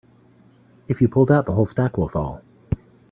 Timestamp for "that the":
1.27-1.51